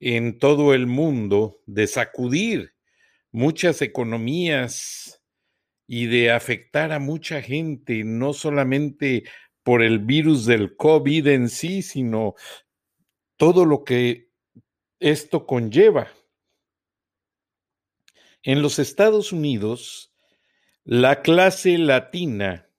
[0.00, 2.74] en todo el mundo de sacudir
[3.32, 5.22] muchas economías
[5.86, 9.24] y de afectar a mucha gente, no solamente
[9.62, 12.34] por el virus del COVID en sí, sino
[13.36, 14.30] todo lo que
[15.00, 16.08] esto conlleva.
[18.42, 20.14] En los Estados Unidos,
[20.84, 22.70] la clase latina,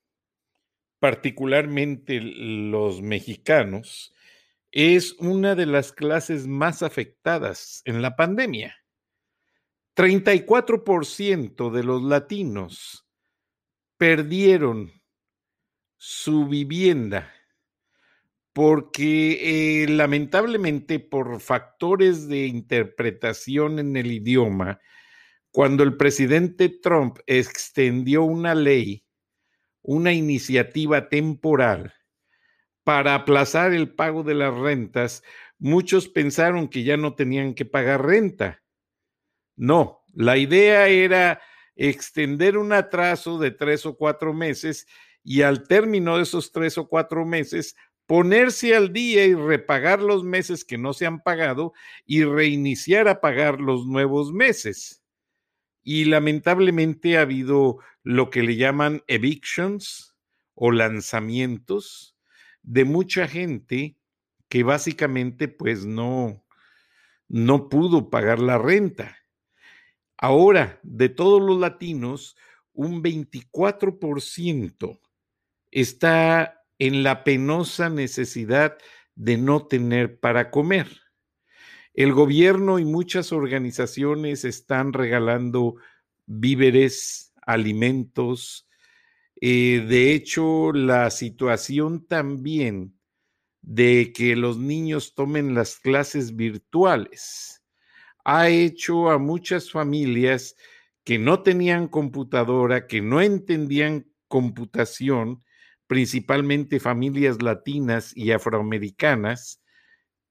[0.99, 4.13] particularmente los mexicanos,
[4.77, 8.75] es una de las clases más afectadas en la pandemia.
[9.95, 13.07] 34% de los latinos
[13.97, 14.91] perdieron
[15.95, 17.33] su vivienda
[18.53, 24.79] porque eh, lamentablemente por factores de interpretación en el idioma,
[25.49, 29.03] cuando el presidente Trump extendió una ley,
[29.81, 31.96] una iniciativa temporal
[32.87, 35.21] para aplazar el pago de las rentas,
[35.59, 38.63] muchos pensaron que ya no tenían que pagar renta.
[39.57, 41.41] No, la idea era
[41.75, 44.87] extender un atraso de tres o cuatro meses
[45.21, 50.23] y al término de esos tres o cuatro meses ponerse al día y repagar los
[50.23, 51.73] meses que no se han pagado
[52.05, 55.03] y reiniciar a pagar los nuevos meses.
[55.83, 60.15] Y lamentablemente ha habido lo que le llaman evictions
[60.55, 62.16] o lanzamientos,
[62.67, 63.97] de mucha gente
[64.49, 66.43] que básicamente pues no,
[67.29, 69.17] no pudo pagar la renta.
[70.17, 72.35] Ahora, de todos los latinos,
[72.73, 74.99] un 24%
[75.71, 78.77] está en la penosa necesidad
[79.15, 80.87] de no tener para comer.
[81.93, 85.75] El gobierno y muchas organizaciones están regalando
[86.25, 88.66] víveres, alimentos,
[89.41, 92.97] eh, de hecho, la situación también
[93.61, 97.63] de que los niños tomen las clases virtuales
[98.23, 100.55] ha hecho a muchas familias
[101.03, 105.43] que no tenían computadora, que no entendían computación,
[105.87, 109.61] principalmente familias latinas y afroamericanas,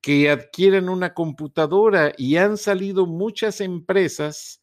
[0.03, 4.63] que adquieran una computadora y han salido muchas empresas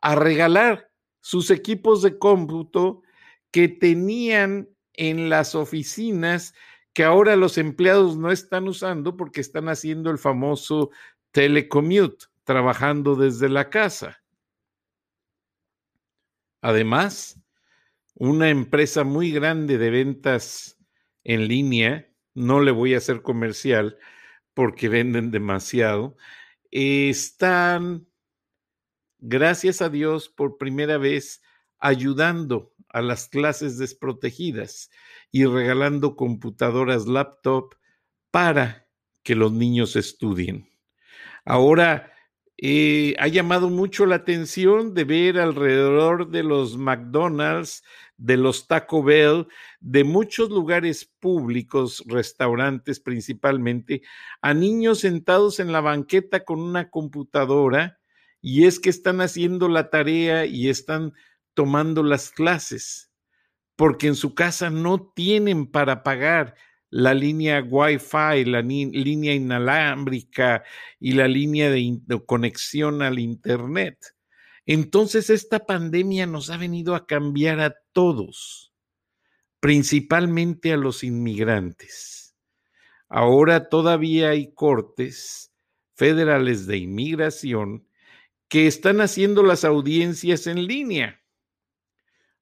[0.00, 3.02] a regalar sus equipos de cómputo
[3.52, 6.54] que tenían en las oficinas
[6.92, 10.90] que ahora los empleados no están usando porque están haciendo el famoso
[11.30, 14.22] telecommute, trabajando desde la casa.
[16.60, 17.40] Además,
[18.14, 20.78] una empresa muy grande de ventas
[21.24, 23.98] en línea, no le voy a hacer comercial
[24.54, 26.16] porque venden demasiado,
[26.70, 28.06] están,
[29.18, 31.42] gracias a Dios, por primera vez
[31.78, 34.90] ayudando a las clases desprotegidas
[35.30, 37.74] y regalando computadoras laptop
[38.30, 38.88] para
[39.22, 40.68] que los niños estudien.
[41.44, 42.12] Ahora,
[42.58, 47.82] eh, ha llamado mucho la atención de ver alrededor de los McDonald's,
[48.16, 49.48] de los Taco Bell,
[49.80, 54.02] de muchos lugares públicos, restaurantes principalmente,
[54.42, 57.98] a niños sentados en la banqueta con una computadora
[58.40, 61.14] y es que están haciendo la tarea y están
[61.54, 63.10] tomando las clases,
[63.76, 66.54] porque en su casa no tienen para pagar
[66.92, 70.62] la línea Wi-Fi, la línea inalámbrica
[71.00, 74.14] y la línea de, conexión al Internet.
[74.66, 78.74] Entonces esta pandemia nos ha venido a cambiar a todos,
[79.58, 82.36] principalmente a los inmigrantes.
[83.08, 85.54] Ahora todavía hay cortes
[85.94, 87.88] federales de inmigración
[88.48, 91.21] que están haciendo las audiencias en línea.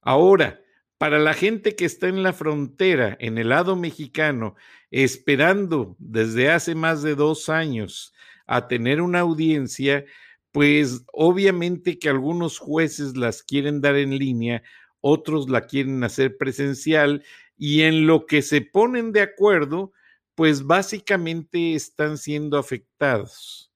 [0.02, 0.60] Ahora,
[0.98, 4.54] para la gente que está en la frontera, en el lado mexicano,
[4.90, 8.12] esperando desde hace más de dos años
[8.46, 10.04] a tener una audiencia,
[10.52, 14.62] pues obviamente que algunos jueces las quieren dar en línea,
[15.00, 17.24] otros la quieren hacer presencial
[17.56, 19.92] y en lo que se ponen de acuerdo,
[20.34, 23.70] pues básicamente están siendo afectados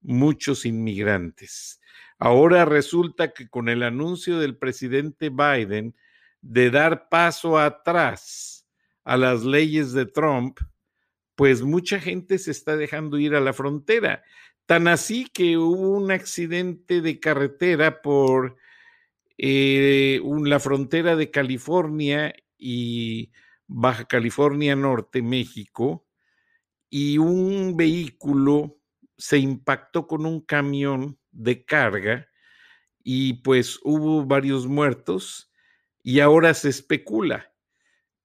[0.00, 1.80] muchos inmigrantes.
[2.18, 5.94] Ahora resulta que con el anuncio del presidente Biden
[6.40, 8.66] de dar paso atrás
[9.04, 10.58] a las leyes de Trump,
[11.34, 14.22] pues mucha gente se está dejando ir a la frontera.
[14.64, 18.56] Tan así que hubo un accidente de carretera por
[19.38, 23.30] eh, la frontera de California y
[23.66, 26.06] Baja California Norte, México,
[26.88, 28.78] y un vehículo
[29.18, 32.28] se impactó con un camión de carga
[33.02, 35.52] y pues hubo varios muertos
[36.02, 37.52] y ahora se especula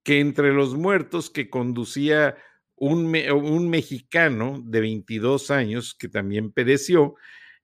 [0.02, 2.36] que entre los muertos que conducía
[2.76, 7.14] un, un mexicano de 22 años que también pereció,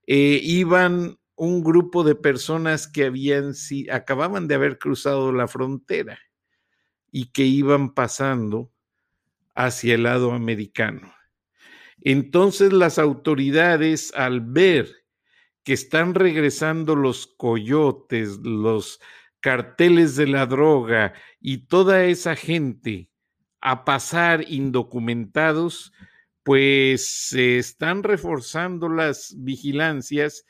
[0.06, 6.18] eh, iban un grupo de personas que habían, si, acababan de haber cruzado la frontera
[7.10, 8.72] y que iban pasando
[9.54, 11.12] hacia el lado americano.
[12.00, 14.88] Entonces las autoridades, al ver
[15.68, 19.02] que están regresando los coyotes, los
[19.40, 21.12] carteles de la droga
[21.42, 23.10] y toda esa gente
[23.60, 25.92] a pasar indocumentados,
[26.42, 30.46] pues se están reforzando las vigilancias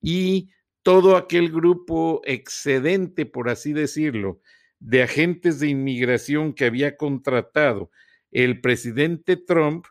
[0.00, 0.48] y
[0.82, 4.40] todo aquel grupo excedente, por así decirlo,
[4.78, 7.90] de agentes de inmigración que había contratado
[8.30, 9.84] el presidente Trump,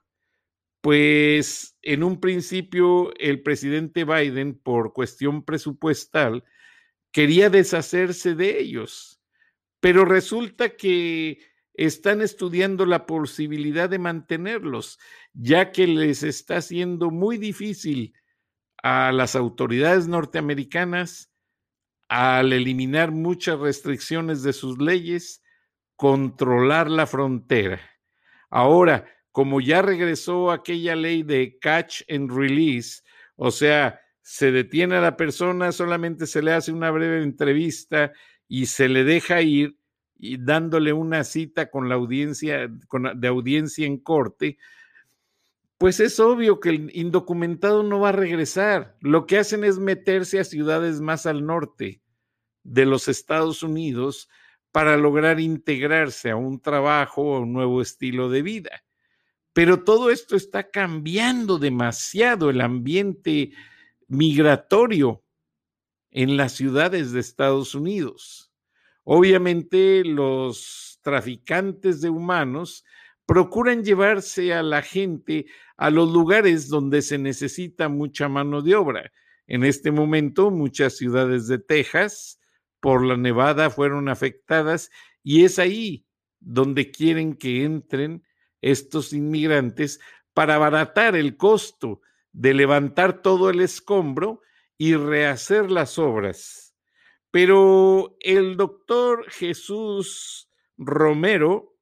[0.82, 6.44] pues en un principio el presidente Biden, por cuestión presupuestal,
[7.12, 9.22] quería deshacerse de ellos,
[9.80, 11.40] pero resulta que
[11.74, 15.00] están estudiando la posibilidad de mantenerlos,
[15.34, 18.14] ya que les está haciendo muy difícil
[18.84, 21.32] a las autoridades norteamericanas
[22.10, 25.44] al eliminar muchas restricciones de sus leyes,
[25.96, 27.80] controlar la frontera.
[28.50, 33.02] Ahora, como ya regresó aquella ley de catch and release,
[33.36, 38.12] o sea, se detiene a la persona, solamente se le hace una breve entrevista
[38.48, 39.78] y se le deja ir
[40.18, 42.70] y dándole una cita con la audiencia,
[43.16, 44.58] de audiencia en corte,
[45.80, 48.96] pues es obvio que el indocumentado no va a regresar.
[49.02, 52.04] Lo que hacen es meterse a ciudades más al norte
[52.64, 54.30] de los Estados Unidos
[54.72, 58.84] para lograr integrarse a un trabajo o un nuevo estilo de vida.
[59.54, 63.52] Pero todo esto está cambiando demasiado el ambiente
[64.08, 65.24] migratorio
[66.12, 68.52] en las ciudades de Estados Unidos.
[69.04, 72.86] Obviamente los traficantes de humanos
[73.26, 75.46] procuran llevarse a la gente
[75.78, 79.12] a los lugares donde se necesita mucha mano de obra.
[79.48, 82.40] En este momento, muchas ciudades de Texas
[82.80, 84.90] por la nevada fueron afectadas
[85.24, 86.06] y es ahí
[86.40, 88.24] donde quieren que entren
[88.62, 90.00] estos inmigrantes
[90.34, 94.42] para abaratar el costo de levantar todo el escombro
[94.78, 96.72] y rehacer las obras
[97.32, 101.78] pero el doctor Jesús Romero,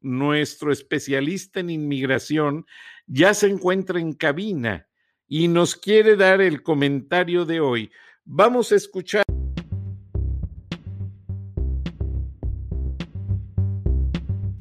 [0.00, 2.66] nuestro especialista en inmigración,
[3.06, 4.88] ya se encuentra en cabina
[5.28, 7.90] y nos quiere dar el comentario de hoy.
[8.24, 9.24] Vamos a escuchar.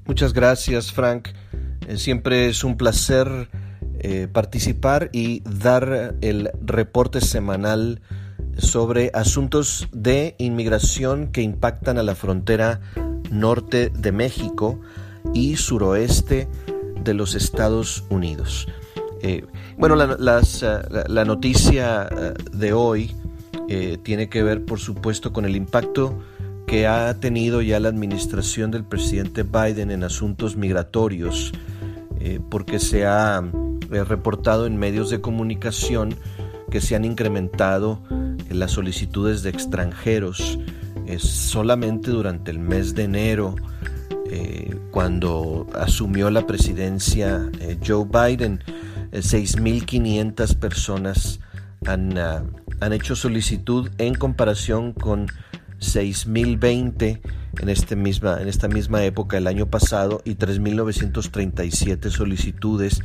[0.05, 1.29] Muchas gracias, Frank.
[1.87, 3.49] Eh, siempre es un placer
[3.99, 8.01] eh, participar y dar el reporte semanal
[8.57, 12.81] sobre asuntos de inmigración que impactan a la frontera
[13.31, 14.79] norte de México
[15.33, 16.47] y suroeste
[17.03, 18.67] de los Estados Unidos.
[19.21, 19.45] Eh,
[19.77, 22.09] bueno, la, noticia
[22.51, 23.15] de hoy
[24.03, 26.19] tiene que ver, por supuesto, con el impacto
[26.67, 31.51] que ha tenido ya la administración del presidente Biden en asuntos migratorios,
[32.49, 33.43] porque se ha
[33.89, 36.15] reportado en medios de comunicación
[36.71, 38.01] que se han incrementado
[38.49, 40.57] las solicitudes de extranjeros.
[41.17, 43.55] solamente durante el mes de enero,
[44.35, 48.63] eh, cuando asumió la presidencia eh, Joe Biden,
[49.11, 51.39] 6.500 eh, personas
[51.85, 52.41] ah,
[52.79, 55.27] han, hecho solicitud en comparación con
[55.83, 57.21] 6.020
[57.59, 63.01] en, este en esta misma época el año pasado y 3.937 solicitudes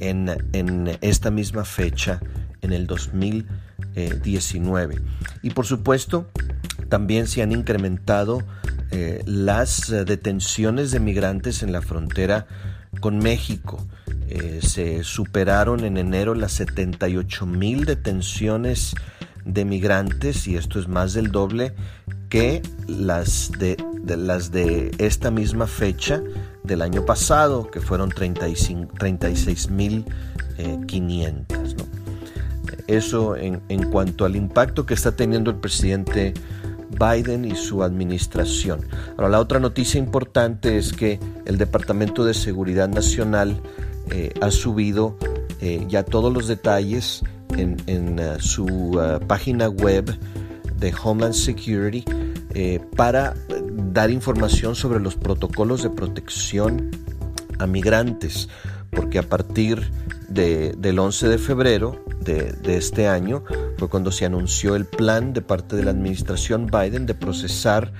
[0.00, 2.20] en, esta misma fecha
[2.62, 5.00] en el 2019.
[5.42, 6.30] Y por supuesto,
[6.88, 8.42] también se han incrementado
[8.90, 12.46] eh, las detenciones de migrantes en la frontera
[13.00, 13.86] con México.
[14.28, 18.94] Eh, se superaron en enero las 78 mil detenciones
[19.48, 21.74] de migrantes y esto es más del doble
[22.28, 26.22] que las de, las de esta misma fecha
[26.62, 30.04] del año pasado, que fueron 36 mil
[30.86, 31.76] 500.
[32.86, 36.34] Eso en, en cuanto al impacto que está teniendo el presidente
[36.90, 38.80] Biden y su administración.
[39.16, 43.60] Ahora, la otra noticia importante es que el Departamento de Seguridad Nacional
[44.10, 45.16] eh, ha subido
[45.60, 47.22] eh, ya todos los detalles
[47.58, 50.16] en, uh, su uh, página web
[50.78, 52.04] de Homeland Security
[52.54, 53.34] eh, para
[53.92, 56.90] dar información sobre los protocolos de protección
[57.58, 58.48] a migrantes,
[58.90, 59.90] porque a partir
[60.28, 63.42] del 11 de febrero de, este año
[63.78, 67.92] fue cuando se anunció el plan de parte de la administración Biden de procesar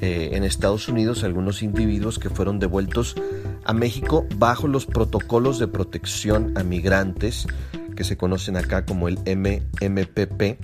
[0.00, 3.16] eh, en Estados Unidos algunos individuos que fueron devueltos
[3.64, 7.46] a México bajo los protocolos de protección a migrantes
[7.96, 10.58] que se conocen acá como el MMPP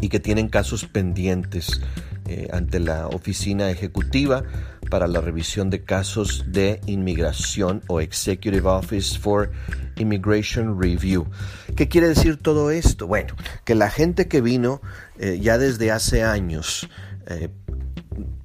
[0.00, 1.80] y que tienen casos pendientes
[2.26, 4.42] eh, ante la oficina ejecutiva
[4.90, 9.50] para la revisión de casos de inmigración o Executive Office for
[9.96, 11.26] Immigration Review.
[11.76, 13.06] ¿Qué quiere decir todo esto?
[13.06, 14.80] Bueno, que la gente que vino
[15.18, 16.88] eh, ya desde hace años
[17.28, 17.48] eh,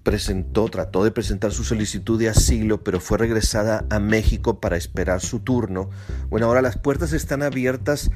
[0.04, 5.22] presentó, trató de presentar su solicitud de asilo, pero fue regresada a México para esperar
[5.22, 5.90] su turno.
[6.30, 8.12] Bueno, ahora las puertas están abiertas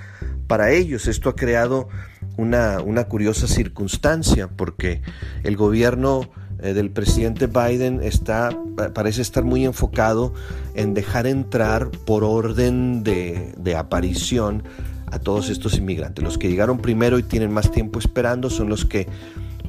[0.48, 1.08] para ellos.
[1.08, 1.88] Esto ha creado
[2.36, 5.02] una, una curiosa circunstancia porque
[5.44, 6.30] el gobierno
[6.60, 8.50] eh, del presidente Biden está,
[8.94, 10.34] parece estar muy enfocado
[10.76, 14.64] en dejar entrar por orden de, de aparición
[15.10, 16.22] a todos estos inmigrantes.
[16.22, 19.08] Los que llegaron primero y tienen más tiempo esperando son los que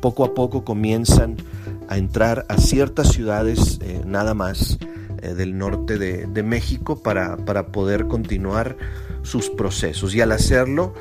[0.00, 1.36] poco a poco comienzan
[1.88, 4.78] a entrar a ciertas ciudades eh, nada más
[5.22, 8.76] eh, del norte de, de México para, para, poder continuar
[9.22, 10.14] sus procesos.
[10.14, 10.94] Y al hacerlo,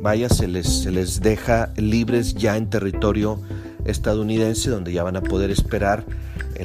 [0.00, 3.38] vaya, se les, se les deja libres ya en territorio
[3.84, 6.04] estadounidense donde ya van a poder esperar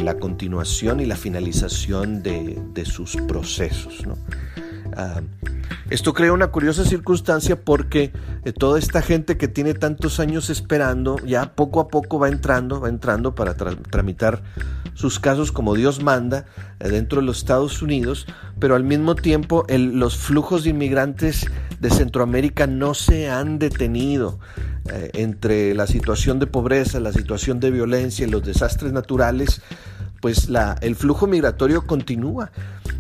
[0.04, 4.04] la continuación y la finalización de, sus procesos.
[5.90, 8.12] Esto crea una curiosa circunstancia porque
[8.44, 12.82] eh, toda esta gente que tiene tantos años esperando ya poco a poco va entrando,
[12.82, 14.42] va entrando para tramitar
[14.94, 16.46] sus casos como Dios manda
[16.80, 18.26] eh, dentro de los Estados Unidos,
[18.60, 21.46] pero al mismo tiempo los flujos de inmigrantes
[21.80, 24.40] de Centroamérica no se han detenido.
[24.88, 29.64] Eh, entre la situación de pobreza, la situación de violencia y los desastres naturales,
[30.26, 30.50] pues
[30.82, 32.50] el flujo migratorio continúa.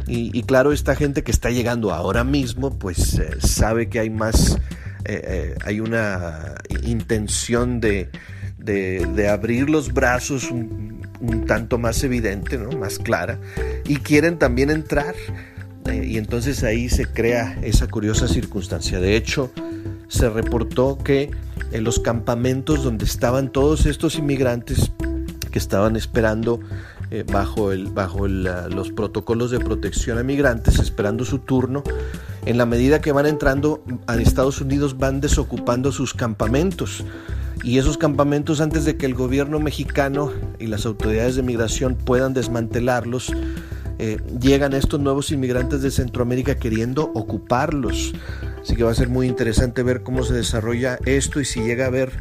[0.06, 4.60] Y, claro, esta gente que está llegando ahora mismo, pues eh, sabe que hay más,
[5.06, 6.54] eh, hay una
[6.84, 8.12] intención de,
[8.60, 11.02] de, abrir los brazos un,
[11.48, 12.70] tanto más evidente, ¿no?
[12.78, 13.40] más clara,
[13.88, 15.16] y quieren también entrar.
[15.92, 19.00] y entonces ahí se crea esa curiosa circunstancia.
[19.00, 19.52] De hecho,
[20.10, 21.32] se reportó que
[21.72, 24.92] en los campamentos donde estaban todos estos inmigrantes
[25.56, 26.60] que estaban esperando
[27.12, 31.82] eh, bajo, el, bajo los protocolos de protección a migrantes, esperando su turno,
[32.46, 37.06] en la medida que van entrando a Estados Unidos van desocupando sus campamentos.
[37.64, 42.34] Y esos campamentos, antes de que el gobierno mexicano y las autoridades de migración puedan
[42.34, 43.32] desmantelarlos,
[43.98, 48.14] eh, llegan estos nuevos inmigrantes de Centroamérica queriendo ocuparlos.
[48.62, 51.86] Así que va a ser muy interesante ver cómo se desarrolla esto y si llega
[51.86, 52.12] a haber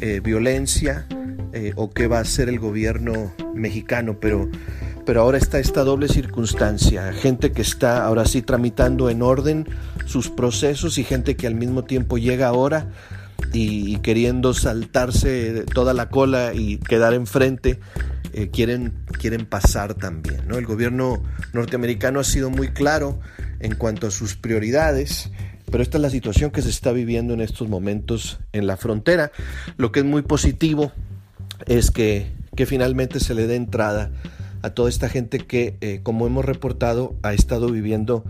[0.00, 1.06] eh, violencia
[1.52, 4.18] eh, o qué va a hacer el gobierno mexicano.
[4.20, 4.48] Pero,
[5.06, 7.12] pero ahora está esta doble circunstancia.
[7.12, 9.66] Gente que está ahora sí tramitando en orden
[10.06, 12.88] sus procesos y gente que al mismo tiempo llega ahora
[13.52, 17.80] y, queriendo saltarse toda la cola y quedar enfrente
[18.32, 20.46] eh, quieren, quieren pasar también.
[20.46, 20.56] ¿no?
[20.56, 23.18] El gobierno norteamericano ha sido muy claro
[23.58, 25.30] en cuanto a sus prioridades,
[25.70, 29.32] pero esta es la situación que se está viviendo en estos momentos en la frontera.
[29.76, 30.92] Lo que es muy positivo
[31.66, 34.10] es que, que finalmente se le dé entrada
[34.62, 38.24] a toda esta gente que, eh, como hemos reportado, ha estado viviendo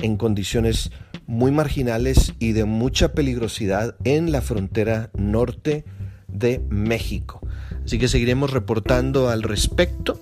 [0.00, 0.90] en condiciones
[1.26, 5.84] muy marginales y de mucha peligrosidad en la frontera norte
[6.26, 7.40] de México.
[7.84, 10.20] Así que seguiremos reportando al respecto.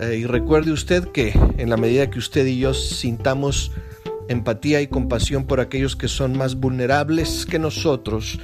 [0.00, 3.72] Eh, y recuerde usted que en la medida que usted y yo sintamos
[4.28, 8.38] empatía y compasión por aquellos que son más vulnerables que nosotros,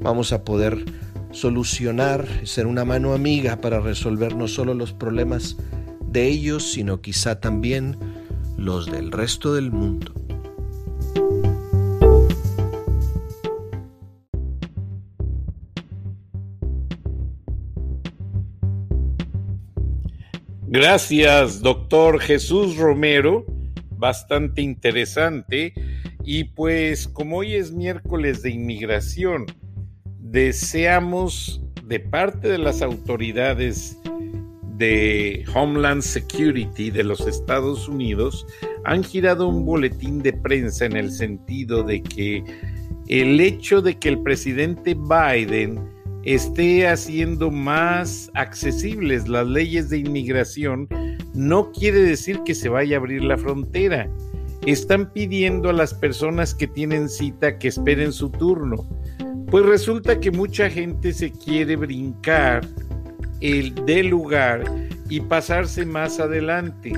[0.00, 0.84] vamos a poder
[1.30, 5.56] solucionar, ser una mano amiga para resolver no solo los problemas
[6.10, 7.96] de ellos, sino quizá también
[8.56, 10.12] los del resto del mundo.
[20.70, 23.46] Gracias, doctor Jesús Romero,
[23.96, 25.72] bastante interesante.
[26.24, 29.46] Y pues como hoy es miércoles de inmigración,
[30.30, 33.96] deseamos de parte de las autoridades
[34.76, 38.46] de Homeland Security de los Estados Unidos
[38.84, 42.44] han girado un boletín de prensa en el sentido de que
[43.08, 45.80] el hecho de que el presidente Biden
[46.24, 50.88] esté haciendo más accesibles las leyes de inmigración
[51.34, 54.10] no quiere decir que se vaya a abrir la frontera.
[54.66, 58.86] Están pidiendo a las personas que tienen cita que esperen su turno.
[59.50, 62.66] Pues resulta que mucha gente se quiere brincar
[63.40, 64.62] el del lugar
[65.08, 66.92] y pasarse más adelante.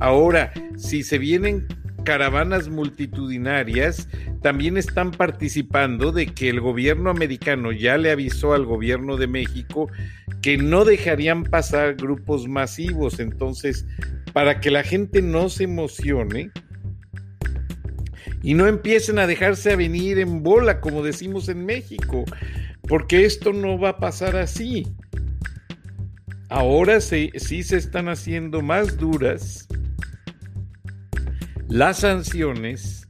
[0.00, 1.68] Ahora, si se vienen
[2.04, 4.08] caravanas multitudinarias,
[4.42, 9.88] también están participando de que el gobierno americano ya le avisó al gobierno de México
[10.42, 13.20] que no dejarían pasar grupos masivos.
[13.20, 13.86] Entonces,
[14.32, 16.50] para que la gente no se emocione
[18.42, 22.24] y no empiecen a dejarse a venir en bola, como decimos en México,
[22.88, 24.86] porque esto no va a pasar así.
[26.48, 29.68] Ahora sí, se están haciendo más duras
[31.68, 33.08] las sanciones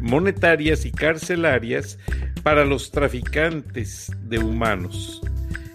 [0.00, 1.98] monetarias y carcelarias
[2.42, 5.20] para los traficantes de humanos.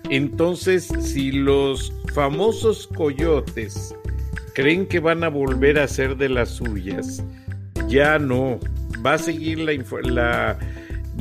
[0.09, 3.93] Entonces, si los famosos coyotes
[4.55, 7.23] creen que van a volver a ser de las suyas,
[7.87, 8.59] ya no.
[9.05, 10.57] Va a seguir la,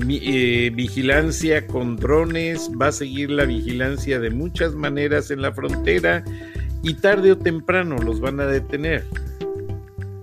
[0.09, 6.25] eh, vigilancia con drones, va a seguir la vigilancia de muchas maneras en la frontera
[6.83, 9.05] y tarde o temprano los van a detener.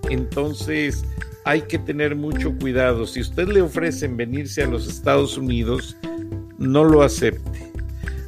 [0.10, 1.06] Entonces
[1.46, 3.06] hay que tener mucho cuidado.
[3.08, 5.98] Si usted le ofrecen venirse a los Estados Unidos,
[6.58, 7.72] no lo acepte.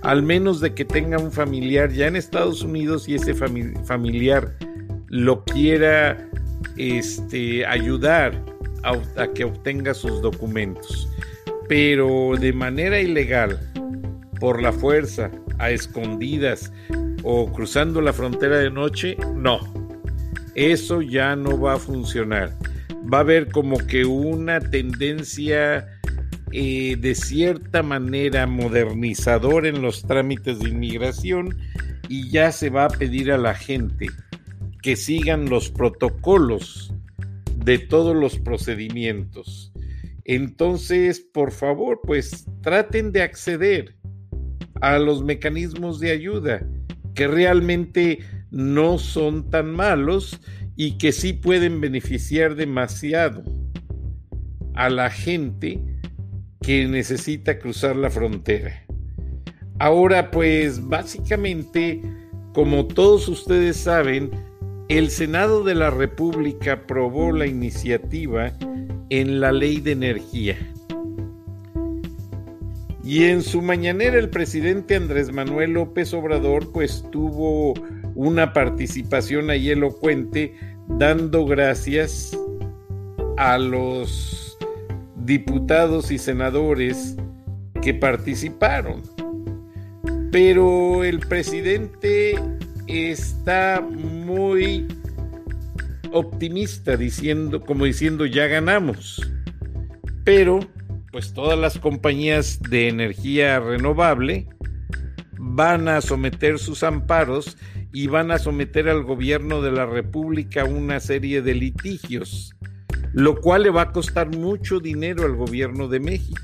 [0.02, 4.56] Al menos de que tenga un familiar ya en Estados Unidos y ese familiar
[5.08, 6.30] lo quiera
[6.78, 8.51] este, ayudar
[8.84, 11.10] a que obtenga sus documentos
[11.72, 13.58] pero de manera ilegal,
[14.42, 16.70] por la fuerza, a escondidas
[17.24, 19.62] o cruzando la frontera de noche, no.
[20.54, 22.52] Eso ya no va a funcionar.
[22.92, 25.88] Va a haber como que una tendencia
[26.52, 31.58] eh, de cierta manera modernizadora en los trámites de inmigración
[32.10, 34.08] y ya se va a pedir a la gente
[34.82, 36.94] que sigan los protocolos
[37.64, 39.72] de todos los procedimientos
[40.26, 43.96] entonces, por favor, pues traten de acceder
[44.82, 46.66] a los mecanismos de ayuda
[47.16, 48.20] que realmente
[48.50, 50.40] no son tan malos
[50.76, 53.44] y que sí pueden beneficiar demasiado
[54.74, 55.82] a la gente
[56.62, 58.86] que necesita cruzar la frontera.
[59.80, 62.02] Ahora, pues básicamente,
[62.54, 64.32] como todos ustedes saben,
[64.98, 68.52] el Senado de la República aprobó la iniciativa
[69.10, 70.58] en la ley de energía.
[73.02, 77.74] Y en su mañanera el presidente Andrés Manuel López Obrador pues tuvo
[78.16, 80.56] una participación ahí elocuente
[80.90, 82.38] dando gracias
[83.38, 84.58] a los
[85.16, 87.16] diputados y senadores
[87.82, 89.04] que participaron.
[90.34, 92.36] Pero el presidente
[92.88, 94.88] está muy
[96.12, 99.22] optimista diciendo, como diciendo ya ganamos.
[100.24, 100.60] Pero,
[101.12, 104.48] pues todas las compañías de energía renovable
[105.38, 107.58] van a someter sus amparos
[107.94, 112.56] y van a someter al gobierno de la República una serie de litigios,
[113.14, 116.42] lo cual le va a costar mucho dinero al gobierno de México.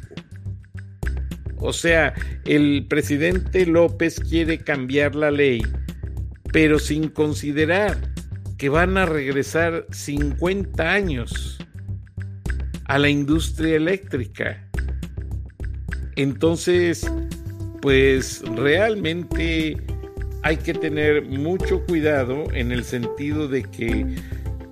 [1.59, 2.13] O sea,
[2.45, 5.61] el presidente López quiere cambiar la ley,
[6.57, 7.99] pero sin considerar
[8.57, 11.59] que van a regresar 50 años
[12.85, 14.67] a la industria eléctrica.
[16.15, 17.05] Entonces,
[17.79, 19.77] pues realmente
[20.41, 24.15] hay que tener mucho cuidado en el sentido de que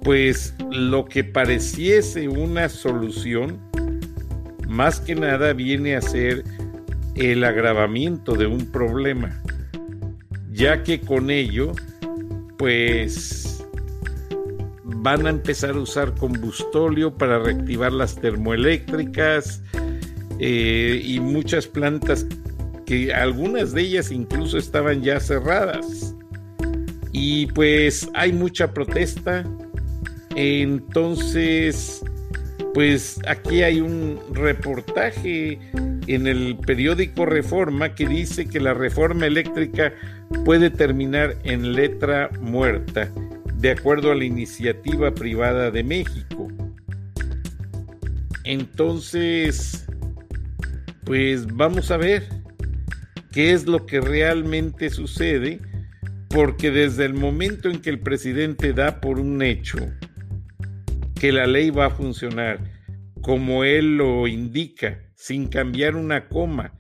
[0.02, 3.60] pues lo que pareciese una solución
[4.67, 6.43] más que nada viene a ser
[7.13, 9.39] el agravamiento de un problema,
[10.56, 11.74] ya que con ello
[12.58, 13.63] pues
[14.84, 19.62] van a empezar a usar combustóleo para reactivar las termoeléctricas
[20.39, 22.26] eh, y muchas plantas
[22.86, 26.15] que algunas de ellas incluso estaban ya cerradas.
[27.12, 29.44] Y pues hay mucha protesta.
[30.36, 32.04] Entonces,
[32.76, 35.60] pues aquí hay un reportaje
[36.08, 39.94] en el periódico Reforma que dice que la reforma eléctrica
[40.44, 43.10] puede terminar en letra muerta
[43.60, 46.50] de acuerdo a la iniciativa privada de México.
[48.44, 49.88] Entonces,
[51.06, 52.28] pues vamos a ver
[53.32, 55.62] qué es lo que realmente sucede,
[56.28, 59.78] porque desde el momento en que el presidente da por un hecho
[61.19, 62.60] que la ley va a funcionar
[63.21, 66.73] como él lo indica, sin cambiar una coma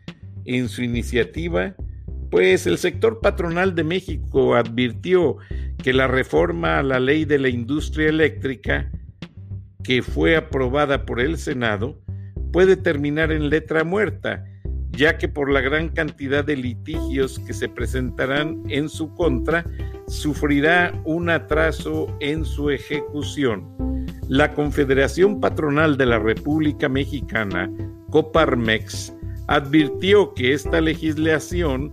[0.45, 1.75] en su iniciativa,
[2.29, 5.37] pues el sector patronal de México advirtió
[5.81, 8.91] que la reforma a la ley de la industria eléctrica,
[9.83, 11.99] que fue aprobada por el Senado,
[12.51, 14.45] puede terminar en letra muerta,
[14.91, 19.65] ya que por la gran cantidad de litigios que se presentarán en su contra,
[20.07, 23.94] sufrirá un atraso en su ejecución.
[24.27, 27.69] La Confederación Patronal de la República Mexicana,
[28.09, 29.13] Coparmex,
[29.47, 31.91] advirtió que esta legislación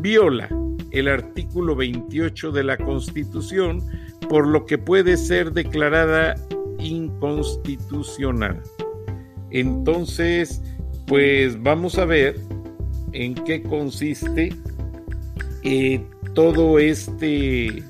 [0.00, 0.48] viola
[0.92, 3.82] el artículo 28 de la Constitución,
[4.28, 6.36] por lo que puede ser declarada
[6.78, 8.62] inconstitucional.
[9.50, 10.62] Entonces,
[11.06, 12.38] pues vamos a ver
[13.12, 14.54] en qué consiste
[15.64, 16.00] eh,
[16.34, 17.82] todo este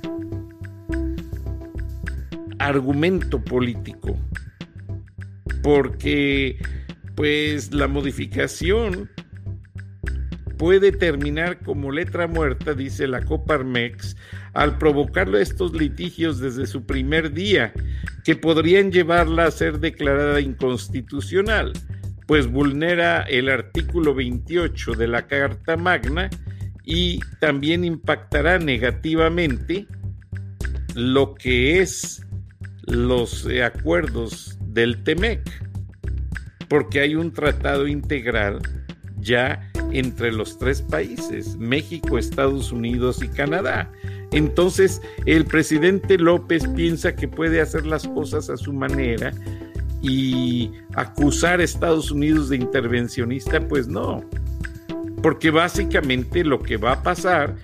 [2.67, 4.19] argumento político,
[5.63, 6.59] porque
[7.15, 9.11] pues la modificación
[10.57, 14.17] puede terminar como letra muerta, dice la Coparmex,
[14.55, 17.73] al provocarle estos litigios desde su primer día,
[18.25, 21.73] que podrían llevarla a ser declarada inconstitucional,
[22.29, 26.31] pues vulnera el artículo 28 de la Carta Magna
[26.85, 29.87] y también impactará negativamente
[30.95, 32.25] lo que es
[32.87, 35.41] los acuerdos del TEMEC,
[36.69, 38.61] porque hay un tratado integral
[39.19, 43.91] ya entre los tres países, México, Estados Unidos y Canadá.
[44.33, 49.33] Entonces, el presidente López piensa que puede hacer las cosas a su manera
[50.01, 54.25] y acusar a Estados Unidos de intervencionista, pues no.
[55.23, 57.55] Porque básicamente lo que va a pasar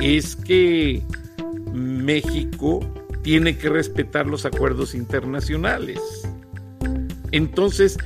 [0.00, 1.02] es que
[1.72, 2.80] México
[3.24, 5.98] tiene que respetar los acuerdos internacionales.
[7.32, 7.98] Entonces,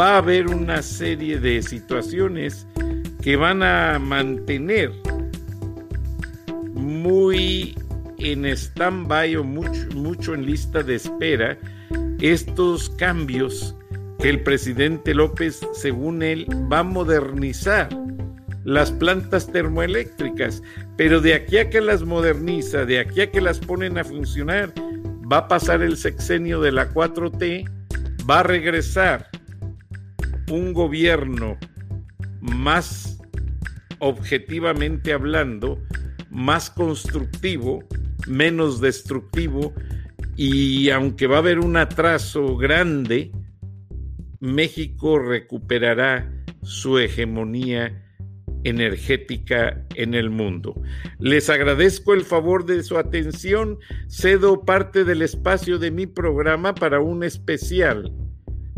[0.00, 2.66] va a haber una serie de situaciones
[3.20, 4.92] que van a mantener
[6.74, 7.76] muy
[8.18, 11.58] en stand-by o mucho, en lista de espera
[12.20, 13.74] estos cambios
[14.20, 17.88] que el presidente López, según él, va a modernizar
[18.64, 20.62] las plantas termoeléctricas,
[20.96, 24.72] pero de aquí a que las moderniza, de aquí a que las ponen a funcionar,
[25.30, 27.68] va a pasar el sexenio de la 4T,
[28.28, 29.28] va a regresar
[30.50, 31.56] un gobierno
[32.40, 33.18] más
[33.98, 35.78] objetivamente hablando,
[36.30, 37.84] más constructivo,
[38.26, 39.72] menos destructivo,
[40.36, 43.32] y aunque va a haber un atraso grande,
[44.40, 46.30] México recuperará
[46.62, 48.11] su hegemonía
[48.64, 50.80] energética en el mundo.
[51.18, 53.78] Les agradezco el favor de su atención.
[54.08, 58.12] Cedo parte del espacio de mi programa para un especial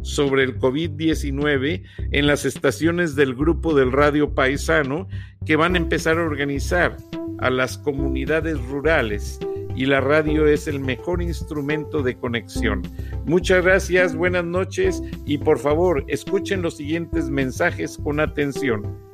[0.03, 5.09] sobre el COVID-19 en las estaciones del grupo del Radio Paisano
[5.47, 6.97] que van a empezar a organizar
[7.39, 9.41] a las comunidades rurales
[9.75, 12.83] y la radio es el mejor instrumento de conexión.
[13.25, 19.14] Muchas gracias, buenas noches y por favor escuchen los siguientes mensajes con atención.